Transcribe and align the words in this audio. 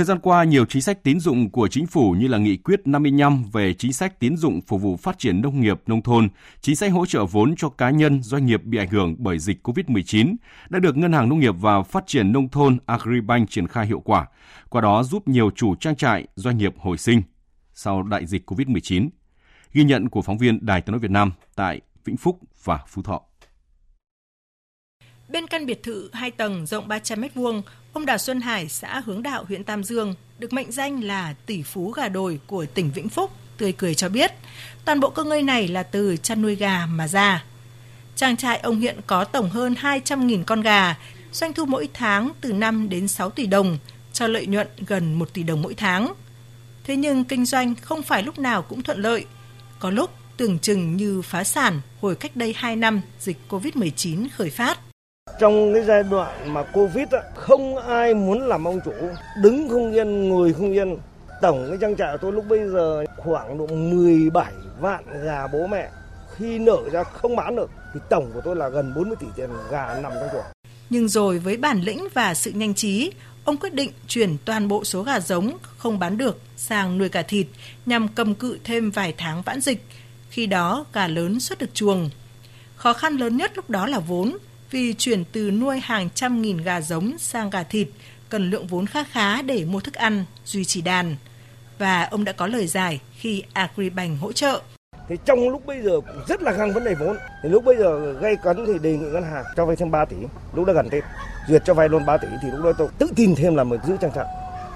Thời 0.00 0.04
gian 0.04 0.18
qua, 0.18 0.44
nhiều 0.44 0.64
chính 0.64 0.82
sách 0.82 1.02
tín 1.02 1.20
dụng 1.20 1.50
của 1.50 1.68
chính 1.68 1.86
phủ 1.86 2.12
như 2.12 2.28
là 2.28 2.38
nghị 2.38 2.56
quyết 2.56 2.80
55 2.84 3.44
về 3.52 3.74
chính 3.74 3.92
sách 3.92 4.20
tín 4.20 4.36
dụng 4.36 4.60
phục 4.60 4.82
vụ 4.82 4.96
phát 4.96 5.18
triển 5.18 5.42
nông 5.42 5.60
nghiệp 5.60 5.80
nông 5.86 6.02
thôn, 6.02 6.28
chính 6.60 6.76
sách 6.76 6.92
hỗ 6.92 7.06
trợ 7.06 7.24
vốn 7.24 7.54
cho 7.56 7.68
cá 7.68 7.90
nhân, 7.90 8.22
doanh 8.22 8.46
nghiệp 8.46 8.64
bị 8.64 8.78
ảnh 8.78 8.88
hưởng 8.88 9.14
bởi 9.18 9.38
dịch 9.38 9.66
COVID-19 9.66 10.34
đã 10.68 10.78
được 10.78 10.96
Ngân 10.96 11.12
hàng 11.12 11.28
Nông 11.28 11.40
nghiệp 11.40 11.54
và 11.60 11.82
Phát 11.82 12.06
triển 12.06 12.32
nông 12.32 12.48
thôn 12.48 12.78
Agribank 12.86 13.50
triển 13.50 13.66
khai 13.66 13.86
hiệu 13.86 14.00
quả, 14.00 14.26
qua 14.68 14.80
đó 14.80 15.02
giúp 15.02 15.28
nhiều 15.28 15.50
chủ 15.50 15.74
trang 15.74 15.96
trại, 15.96 16.26
doanh 16.34 16.58
nghiệp 16.58 16.74
hồi 16.78 16.98
sinh 16.98 17.22
sau 17.74 18.02
đại 18.02 18.26
dịch 18.26 18.50
COVID-19. 18.50 19.08
Ghi 19.72 19.84
nhận 19.84 20.08
của 20.08 20.22
phóng 20.22 20.38
viên 20.38 20.66
Đài 20.66 20.80
Tiếng 20.80 20.92
nói 20.92 21.00
Việt 21.00 21.10
Nam 21.10 21.32
tại 21.56 21.80
Vĩnh 22.04 22.16
Phúc 22.16 22.38
và 22.64 22.78
Phú 22.88 23.02
Thọ. 23.02 23.29
Bên 25.32 25.46
căn 25.46 25.66
biệt 25.66 25.82
thự 25.82 26.10
2 26.12 26.30
tầng 26.30 26.66
rộng 26.66 26.88
300 26.88 27.20
m2, 27.20 27.62
ông 27.92 28.06
Đào 28.06 28.18
Xuân 28.18 28.40
Hải, 28.40 28.68
xã 28.68 29.02
Hướng 29.06 29.22
Đạo, 29.22 29.44
huyện 29.48 29.64
Tam 29.64 29.84
Dương, 29.84 30.14
được 30.38 30.52
mệnh 30.52 30.72
danh 30.72 31.04
là 31.04 31.34
tỷ 31.46 31.62
phú 31.62 31.90
gà 31.90 32.08
đồi 32.08 32.40
của 32.46 32.66
tỉnh 32.74 32.90
Vĩnh 32.90 33.08
Phúc, 33.08 33.30
tươi 33.56 33.72
cười 33.72 33.94
cho 33.94 34.08
biết, 34.08 34.32
toàn 34.84 35.00
bộ 35.00 35.10
cơ 35.10 35.24
ngơi 35.24 35.42
này 35.42 35.68
là 35.68 35.82
từ 35.82 36.16
chăn 36.16 36.42
nuôi 36.42 36.54
gà 36.54 36.86
mà 36.86 37.08
ra. 37.08 37.44
Trang 38.16 38.36
trại 38.36 38.58
ông 38.58 38.80
hiện 38.80 38.96
có 39.06 39.24
tổng 39.24 39.50
hơn 39.50 39.74
200.000 39.80 40.44
con 40.44 40.60
gà, 40.60 40.96
doanh 41.32 41.52
thu 41.52 41.64
mỗi 41.64 41.88
tháng 41.94 42.30
từ 42.40 42.52
5 42.52 42.88
đến 42.88 43.08
6 43.08 43.30
tỷ 43.30 43.46
đồng, 43.46 43.78
cho 44.12 44.26
lợi 44.26 44.46
nhuận 44.46 44.68
gần 44.86 45.14
1 45.14 45.32
tỷ 45.32 45.42
đồng 45.42 45.62
mỗi 45.62 45.74
tháng. 45.74 46.12
Thế 46.84 46.96
nhưng 46.96 47.24
kinh 47.24 47.46
doanh 47.46 47.74
không 47.74 48.02
phải 48.02 48.22
lúc 48.22 48.38
nào 48.38 48.62
cũng 48.62 48.82
thuận 48.82 48.98
lợi. 48.98 49.24
Có 49.78 49.90
lúc 49.90 50.10
tưởng 50.36 50.58
chừng 50.58 50.96
như 50.96 51.22
phá 51.22 51.44
sản 51.44 51.80
hồi 52.00 52.14
cách 52.14 52.36
đây 52.36 52.54
2 52.56 52.76
năm 52.76 53.00
dịch 53.18 53.36
COVID-19 53.48 54.28
khởi 54.36 54.50
phát. 54.50 54.78
Trong 55.40 55.74
cái 55.74 55.82
giai 55.82 56.02
đoạn 56.02 56.54
mà 56.54 56.62
Covid 56.62 57.08
á, 57.10 57.22
không 57.34 57.76
ai 57.76 58.14
muốn 58.14 58.48
làm 58.48 58.64
ông 58.64 58.80
chủ, 58.84 58.92
đứng 59.42 59.68
không 59.68 59.92
yên, 59.92 60.28
ngồi 60.28 60.52
không 60.52 60.72
yên. 60.72 60.96
Tổng 61.40 61.66
cái 61.68 61.78
trang 61.80 61.96
trại 61.96 62.12
của 62.12 62.18
tôi 62.22 62.32
lúc 62.32 62.44
bây 62.48 62.68
giờ 62.68 63.04
khoảng 63.16 63.58
độ 63.58 63.66
17 63.66 64.52
vạn 64.80 65.04
gà 65.24 65.46
bố 65.46 65.66
mẹ. 65.66 65.90
Khi 66.36 66.58
nở 66.58 66.76
ra 66.92 67.04
không 67.04 67.36
bán 67.36 67.56
được 67.56 67.70
thì 67.94 68.00
tổng 68.08 68.30
của 68.34 68.40
tôi 68.44 68.56
là 68.56 68.68
gần 68.68 68.94
40 68.94 69.16
tỷ 69.20 69.26
tiền 69.36 69.50
gà 69.70 69.98
nằm 70.02 70.12
trong 70.14 70.28
chuồng. 70.32 70.44
Nhưng 70.90 71.08
rồi 71.08 71.38
với 71.38 71.56
bản 71.56 71.80
lĩnh 71.80 72.08
và 72.14 72.34
sự 72.34 72.50
nhanh 72.50 72.74
trí, 72.74 73.12
ông 73.44 73.56
quyết 73.56 73.74
định 73.74 73.90
chuyển 74.08 74.36
toàn 74.44 74.68
bộ 74.68 74.84
số 74.84 75.02
gà 75.02 75.20
giống 75.20 75.52
không 75.78 75.98
bán 75.98 76.18
được 76.18 76.40
sang 76.56 76.98
nuôi 76.98 77.08
cả 77.08 77.22
thịt 77.22 77.46
nhằm 77.86 78.08
cầm 78.08 78.34
cự 78.34 78.58
thêm 78.64 78.90
vài 78.90 79.14
tháng 79.18 79.42
vãn 79.42 79.60
dịch. 79.60 79.84
Khi 80.30 80.46
đó 80.46 80.84
gà 80.92 81.08
lớn 81.08 81.40
xuất 81.40 81.58
được 81.58 81.74
chuồng. 81.74 82.10
Khó 82.76 82.92
khăn 82.92 83.16
lớn 83.16 83.36
nhất 83.36 83.52
lúc 83.56 83.70
đó 83.70 83.86
là 83.86 83.98
vốn, 83.98 84.36
vì 84.70 84.94
chuyển 84.98 85.24
từ 85.32 85.50
nuôi 85.50 85.80
hàng 85.80 86.08
trăm 86.14 86.42
nghìn 86.42 86.56
gà 86.56 86.80
giống 86.80 87.18
sang 87.18 87.50
gà 87.50 87.62
thịt 87.62 87.88
cần 88.28 88.50
lượng 88.50 88.66
vốn 88.66 88.86
khá 88.86 89.04
khá 89.04 89.42
để 89.42 89.64
mua 89.64 89.80
thức 89.80 89.94
ăn, 89.94 90.24
duy 90.44 90.64
trì 90.64 90.82
đàn. 90.82 91.16
Và 91.78 92.02
ông 92.02 92.24
đã 92.24 92.32
có 92.32 92.46
lời 92.46 92.66
giải 92.66 93.00
khi 93.18 93.42
Agribank 93.52 94.20
hỗ 94.20 94.32
trợ. 94.32 94.60
Thì 95.08 95.16
trong 95.24 95.48
lúc 95.48 95.66
bây 95.66 95.82
giờ 95.82 96.00
cũng 96.00 96.22
rất 96.28 96.42
là 96.42 96.52
căng 96.52 96.72
vấn 96.72 96.84
đề 96.84 96.94
vốn. 96.94 97.16
Thì 97.42 97.48
lúc 97.48 97.64
bây 97.64 97.76
giờ 97.76 98.12
gây 98.20 98.36
cấn 98.42 98.66
thì 98.66 98.72
đề 98.82 98.96
nghị 98.96 99.06
ngân 99.06 99.22
hàng 99.22 99.44
cho 99.56 99.66
vay 99.66 99.76
thêm 99.76 99.90
3 99.90 100.04
tỷ. 100.04 100.16
Lúc 100.54 100.66
đó 100.66 100.72
gần 100.72 100.88
Tết, 100.90 101.04
duyệt 101.48 101.62
cho 101.64 101.74
vay 101.74 101.88
luôn 101.88 102.06
3 102.06 102.16
tỷ 102.16 102.28
thì 102.42 102.48
lúc 102.50 102.64
đó 102.64 102.72
tôi 102.78 102.88
tự 102.98 103.08
tin 103.16 103.34
thêm 103.34 103.54
là 103.54 103.64
mình 103.64 103.80
giữ 103.86 103.96
trang 104.00 104.12
trại. 104.14 104.26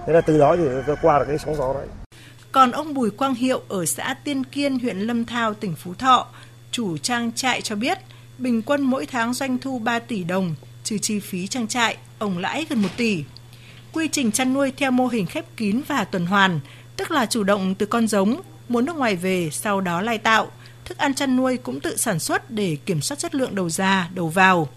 Thế 0.06 0.12
là 0.12 0.20
từ 0.20 0.38
đó 0.38 0.56
thì 0.56 0.64
tôi 0.86 0.96
qua 1.02 1.18
được 1.18 1.24
cái 1.28 1.38
sóng 1.38 1.54
gió 1.54 1.74
đấy. 1.74 1.86
Còn 2.52 2.70
ông 2.70 2.94
Bùi 2.94 3.10
Quang 3.10 3.34
Hiệu 3.34 3.62
ở 3.68 3.84
xã 3.86 4.14
Tiên 4.24 4.44
Kiên, 4.44 4.78
huyện 4.78 4.98
Lâm 4.98 5.24
Thao, 5.24 5.54
tỉnh 5.54 5.74
Phú 5.74 5.94
Thọ, 5.94 6.26
chủ 6.70 6.98
trang 6.98 7.32
trại 7.32 7.62
cho 7.62 7.76
biết– 7.76 7.98
bình 8.38 8.62
quân 8.62 8.82
mỗi 8.82 9.06
tháng 9.06 9.34
doanh 9.34 9.58
thu 9.58 9.78
3 9.78 9.98
tỷ 9.98 10.24
đồng, 10.24 10.54
trừ 10.84 10.98
chi 10.98 11.20
phí 11.20 11.46
trang 11.46 11.68
trại, 11.68 11.96
ông 12.18 12.38
lãi 12.38 12.66
gần 12.68 12.82
1 12.82 12.88
tỷ. 12.96 13.24
Quy 13.92 14.08
trình 14.08 14.32
chăn 14.32 14.54
nuôi 14.54 14.72
theo 14.76 14.90
mô 14.90 15.06
hình 15.06 15.26
khép 15.26 15.44
kín 15.56 15.80
và 15.88 16.04
tuần 16.04 16.26
hoàn, 16.26 16.60
tức 16.96 17.10
là 17.10 17.26
chủ 17.26 17.42
động 17.42 17.74
từ 17.74 17.86
con 17.86 18.08
giống, 18.08 18.40
mua 18.68 18.80
nước 18.80 18.96
ngoài 18.96 19.16
về, 19.16 19.48
sau 19.52 19.80
đó 19.80 20.00
lai 20.00 20.18
tạo. 20.18 20.50
Thức 20.84 20.98
ăn 20.98 21.14
chăn 21.14 21.36
nuôi 21.36 21.56
cũng 21.56 21.80
tự 21.80 21.96
sản 21.96 22.18
xuất 22.18 22.50
để 22.50 22.76
kiểm 22.86 23.00
soát 23.00 23.18
chất 23.18 23.34
lượng 23.34 23.54
đầu 23.54 23.70
ra, 23.70 24.08
đầu 24.14 24.28
vào. 24.28 24.68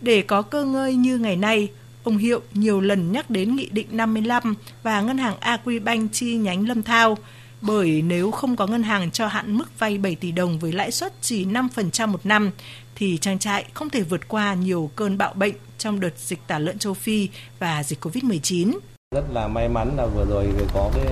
Để 0.00 0.22
có 0.22 0.42
cơ 0.42 0.64
ngơi 0.64 0.94
như 0.94 1.18
ngày 1.18 1.36
nay, 1.36 1.68
ông 2.04 2.18
Hiệu 2.18 2.40
nhiều 2.52 2.80
lần 2.80 3.12
nhắc 3.12 3.30
đến 3.30 3.56
Nghị 3.56 3.68
định 3.72 3.86
55 3.90 4.54
và 4.82 5.00
Ngân 5.00 5.18
hàng 5.18 5.36
Agribank 5.40 6.12
chi 6.12 6.34
nhánh 6.36 6.68
Lâm 6.68 6.82
Thao, 6.82 7.18
bởi 7.66 8.02
nếu 8.02 8.30
không 8.30 8.56
có 8.56 8.66
ngân 8.66 8.82
hàng 8.82 9.10
cho 9.10 9.26
hạn 9.26 9.58
mức 9.58 9.78
vay 9.78 9.98
7 9.98 10.14
tỷ 10.14 10.32
đồng 10.32 10.58
với 10.58 10.72
lãi 10.72 10.90
suất 10.90 11.12
chỉ 11.20 11.44
5% 11.44 12.08
một 12.08 12.26
năm 12.26 12.50
thì 12.94 13.18
trang 13.18 13.38
trại 13.38 13.64
không 13.74 13.90
thể 13.90 14.02
vượt 14.02 14.28
qua 14.28 14.54
nhiều 14.54 14.90
cơn 14.96 15.18
bạo 15.18 15.32
bệnh 15.34 15.54
trong 15.78 16.00
đợt 16.00 16.18
dịch 16.18 16.38
tả 16.46 16.58
lợn 16.58 16.78
châu 16.78 16.94
Phi 16.94 17.28
và 17.58 17.82
dịch 17.82 18.04
Covid-19. 18.04 18.72
Rất 19.14 19.24
là 19.32 19.48
may 19.48 19.68
mắn 19.68 19.96
là 19.96 20.06
vừa 20.06 20.24
rồi 20.24 20.46
có 20.74 20.90
cái 20.94 21.06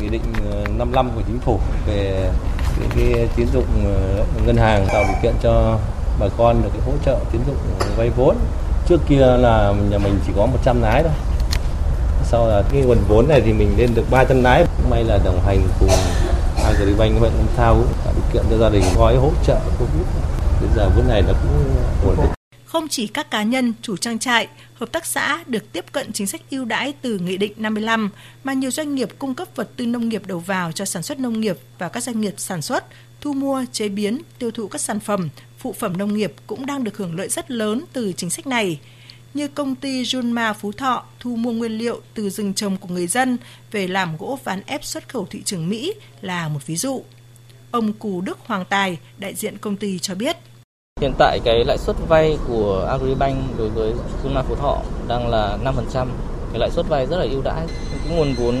nghị 0.00 0.08
định 0.08 0.22
ờ, 0.50 0.64
55 0.78 1.10
của 1.14 1.22
chính 1.26 1.38
phủ 1.38 1.60
về 1.86 2.30
cái, 2.78 2.88
cái 2.96 3.28
tín 3.36 3.46
dụng 3.52 3.66
ờ, 3.84 4.24
ngân 4.46 4.56
hàng 4.56 4.86
tạo 4.88 5.04
điều 5.08 5.22
kiện 5.22 5.34
cho 5.42 5.78
bà 6.20 6.26
con 6.38 6.62
được 6.62 6.70
cái 6.72 6.82
hỗ 6.86 6.92
trợ 7.04 7.18
tín 7.32 7.40
dụng 7.46 7.56
vay 7.96 8.10
vốn. 8.16 8.36
Trước 8.88 9.00
kia 9.08 9.36
là 9.38 9.74
nhà 9.90 9.98
mình 9.98 10.18
chỉ 10.26 10.32
có 10.36 10.46
100 10.46 10.82
lái 10.82 11.02
thôi. 11.02 11.12
Sau 12.30 12.48
là 12.48 12.62
cái 12.72 12.82
nguồn 12.82 12.98
vốn 13.08 13.28
này 13.28 13.40
thì 13.44 13.52
mình 13.52 13.74
lên 13.78 13.90
được 13.94 14.04
300 14.10 14.42
lái. 14.42 14.64
May 14.90 15.04
là 15.04 15.18
đồng 15.24 15.40
hành 15.46 15.68
cùng 15.80 15.88
Agribank 16.64 17.18
huyện 17.18 17.32
Lâm 17.32 17.46
Thao 17.56 17.84
tạo 18.04 18.14
điều 18.14 18.24
kiện 18.32 18.42
cho 18.50 18.58
gia 18.58 18.70
đình 18.70 18.82
gói 18.96 19.16
hỗ 19.16 19.32
trợ 19.46 19.60
Covid 19.78 20.06
đến 20.60 20.70
giờ 20.76 20.90
vốn 20.96 21.08
này 21.08 21.22
nó 21.22 21.32
cũng 21.32 21.76
ổn 22.04 22.16
định. 22.16 22.30
Không 22.64 22.88
chỉ 22.88 23.06
các 23.06 23.30
cá 23.30 23.42
nhân, 23.42 23.72
chủ 23.82 23.96
trang 23.96 24.18
trại, 24.18 24.48
hợp 24.74 24.92
tác 24.92 25.06
xã 25.06 25.44
được 25.46 25.72
tiếp 25.72 25.84
cận 25.92 26.12
chính 26.12 26.26
sách 26.26 26.40
ưu 26.50 26.64
đãi 26.64 26.92
từ 27.02 27.18
Nghị 27.18 27.36
định 27.36 27.52
55, 27.56 28.10
mà 28.44 28.52
nhiều 28.52 28.70
doanh 28.70 28.94
nghiệp 28.94 29.08
cung 29.18 29.34
cấp 29.34 29.48
vật 29.54 29.70
tư 29.76 29.86
nông 29.86 30.08
nghiệp 30.08 30.22
đầu 30.26 30.38
vào 30.38 30.72
cho 30.72 30.84
sản 30.84 31.02
xuất 31.02 31.20
nông 31.20 31.40
nghiệp 31.40 31.58
và 31.78 31.88
các 31.88 32.02
doanh 32.02 32.20
nghiệp 32.20 32.34
sản 32.36 32.62
xuất, 32.62 32.84
thu 33.20 33.32
mua, 33.32 33.64
chế 33.72 33.88
biến, 33.88 34.18
tiêu 34.38 34.50
thụ 34.50 34.68
các 34.68 34.80
sản 34.80 35.00
phẩm, 35.00 35.28
phụ 35.58 35.74
phẩm 35.78 35.96
nông 35.98 36.14
nghiệp 36.14 36.32
cũng 36.46 36.66
đang 36.66 36.84
được 36.84 36.96
hưởng 36.96 37.16
lợi 37.16 37.28
rất 37.28 37.50
lớn 37.50 37.84
từ 37.92 38.12
chính 38.16 38.30
sách 38.30 38.46
này. 38.46 38.78
Như 39.38 39.48
công 39.48 39.74
ty 39.74 40.02
Junma 40.02 40.54
Phú 40.54 40.72
Thọ 40.72 41.04
thu 41.20 41.36
mua 41.36 41.52
nguyên 41.52 41.72
liệu 41.72 42.00
từ 42.14 42.30
rừng 42.30 42.54
trồng 42.54 42.76
của 42.76 42.88
người 42.88 43.06
dân 43.06 43.38
về 43.70 43.88
làm 43.88 44.16
gỗ 44.18 44.38
ván 44.44 44.62
ép 44.66 44.84
xuất 44.84 45.08
khẩu 45.08 45.26
thị 45.30 45.42
trường 45.42 45.68
Mỹ 45.68 45.94
là 46.20 46.48
một 46.48 46.66
ví 46.66 46.76
dụ. 46.76 47.02
Ông 47.70 47.92
Cù 47.92 48.20
Đức 48.20 48.38
Hoàng 48.46 48.64
Tài, 48.68 48.98
đại 49.18 49.34
diện 49.34 49.58
công 49.58 49.76
ty 49.76 49.98
cho 49.98 50.14
biết. 50.14 50.36
Hiện 51.00 51.12
tại 51.18 51.40
cái 51.44 51.64
lãi 51.64 51.78
suất 51.78 51.96
vay 52.08 52.38
của 52.48 52.86
Agribank 52.90 53.58
đối 53.58 53.68
với 53.68 53.92
Junma 54.24 54.42
Phú 54.42 54.54
Thọ 54.54 54.82
đang 55.08 55.28
là 55.28 55.58
5%. 55.64 56.06
Cái 56.50 56.58
lãi 56.58 56.70
suất 56.70 56.86
vay 56.88 57.06
rất 57.06 57.16
là 57.16 57.26
ưu 57.30 57.42
đãi. 57.42 57.66
Cái 57.90 58.16
nguồn 58.16 58.34
vốn 58.34 58.60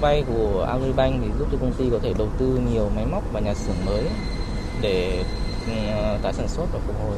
vay 0.00 0.24
của 0.26 0.66
Agribank 0.68 1.22
thì 1.22 1.28
giúp 1.38 1.48
cho 1.52 1.58
công 1.60 1.72
ty 1.72 1.84
có 1.90 1.98
thể 2.02 2.12
đầu 2.18 2.28
tư 2.38 2.58
nhiều 2.72 2.90
máy 2.96 3.06
móc 3.06 3.32
và 3.32 3.40
nhà 3.40 3.54
xưởng 3.54 3.86
mới 3.86 4.04
để 4.80 5.24
ừ, 5.66 5.72
tái 6.22 6.32
sản 6.32 6.48
xuất 6.48 6.66
và 6.72 6.78
phục 6.86 6.96
hồi. 7.02 7.16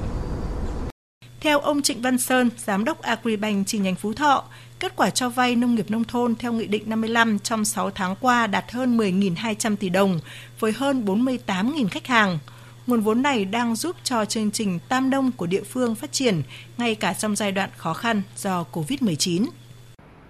Theo 1.47 1.61
ông 1.61 1.83
Trịnh 1.83 2.03
Văn 2.03 2.19
Sơn, 2.19 2.51
giám 2.57 2.85
đốc 2.85 3.03
Agribank 3.03 3.67
chi 3.67 3.79
nhánh 3.79 3.95
Phú 3.95 4.13
Thọ, 4.13 4.45
kết 4.79 4.97
quả 4.97 5.11
cho 5.11 5.29
vay 5.29 5.57
nông 5.57 5.75
nghiệp 5.75 5.91
nông 5.91 6.05
thôn 6.05 6.35
theo 6.35 6.53
Nghị 6.53 6.67
định 6.67 6.83
55 6.87 7.39
trong 7.39 7.65
6 7.65 7.91
tháng 7.91 8.17
qua 8.21 8.47
đạt 8.47 8.73
hơn 8.73 8.99
10.200 8.99 9.77
tỷ 9.77 9.89
đồng 9.89 10.21
với 10.61 10.73
hơn 10.73 11.05
48.000 11.05 11.89
khách 11.89 12.07
hàng. 12.07 12.39
Nguồn 12.87 13.01
vốn 13.01 13.23
này 13.23 13.45
đang 13.45 13.77
giúp 13.77 13.97
cho 14.03 14.25
chương 14.25 14.51
trình 14.51 14.79
Tam 14.89 15.11
Đông 15.11 15.33
của 15.33 15.47
địa 15.47 15.63
phương 15.63 15.95
phát 15.95 16.13
triển 16.13 16.43
ngay 16.79 16.95
cả 16.95 17.15
trong 17.15 17.37
giai 17.37 17.53
đoạn 17.53 17.71
khó 17.77 17.93
khăn 17.93 18.23
do 18.37 18.65
Covid-19. 18.73 19.47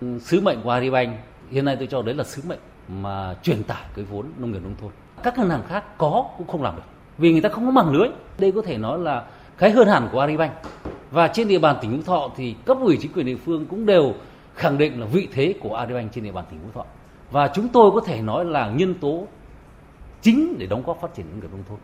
Ừ, 0.01 0.19
sứ 0.25 0.41
mệnh 0.41 0.63
của 0.63 0.71
Agribank 0.71 1.19
hiện 1.51 1.65
nay 1.65 1.77
tôi 1.79 1.89
cho 1.91 2.03
đấy 2.03 2.15
là 2.15 2.25
sứ 2.25 2.43
mệnh 2.49 2.61
mà 2.89 3.35
truyền 3.43 3.63
tải 3.63 3.85
cái 3.97 4.05
vốn 4.05 4.27
nông 4.39 4.53
nghiệp 4.53 4.61
nông 4.63 4.77
thôn. 4.81 4.91
Các 5.23 5.39
ngân 5.39 5.51
hàng 5.51 5.63
khác 5.69 5.99
có 5.99 6.25
cũng 6.39 6.47
không 6.47 6.63
làm 6.63 6.77
được 6.77 6.83
vì 7.19 7.33
người 7.33 7.41
ta 7.41 7.49
không 7.49 7.65
có 7.65 7.71
mạng 7.71 7.93
lưới. 7.93 8.09
Đây 8.39 8.53
có 8.53 8.63
thể 8.63 8.79
nói 8.79 8.99
là 8.99 9.25
cái 9.59 9.71
hơn 9.71 9.89
hẳn 9.89 10.09
của 10.13 10.21
Agribank. 10.21 10.53
Và 11.17 11.29
trên 11.29 11.49
địa 11.49 11.59
bàn 11.59 11.77
tỉnh 11.81 11.97
Phú 11.97 12.03
Thọ 12.03 12.31
thì 12.37 12.55
cấp 12.65 12.77
ủy 12.81 12.99
chính 13.01 13.13
quyền 13.13 13.27
địa 13.27 13.37
phương 13.37 13.67
cũng 13.67 13.87
đều 13.87 14.15
khẳng 14.55 14.79
định 14.79 15.01
là 15.01 15.07
vị 15.07 15.29
thế 15.33 15.55
của 15.61 15.75
Agribank 15.75 16.13
trên 16.13 16.25
địa 16.25 16.33
bàn 16.33 16.45
tỉnh 16.51 16.61
Phú 16.65 16.71
Thọ. 16.75 16.85
Và 17.31 17.51
chúng 17.55 17.69
tôi 17.69 17.91
có 17.91 18.01
thể 18.01 18.21
nói 18.21 18.45
là 18.45 18.71
nhân 18.71 18.95
tố 18.95 19.27
chính 20.23 20.57
để 20.59 20.67
đóng 20.67 20.83
góp 20.87 21.01
phát 21.01 21.15
triển 21.15 21.27
nông 21.31 21.41
nghiệp 21.41 21.49
nông 21.51 21.63
thôn. 21.69 21.79